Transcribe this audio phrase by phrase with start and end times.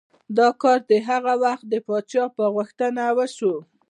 [0.37, 3.53] دا کار د هغه وخت د پادشاه په غوښتنه وشو.